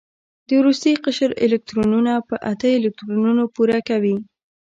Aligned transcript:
د 0.47 0.49
وروستي 0.61 0.93
قشر 1.05 1.29
الکترونونه 1.45 2.13
په 2.27 2.35
اته 2.51 2.67
الکترونونو 2.79 3.43
پوره 3.55 3.79
کوي. 3.89 4.15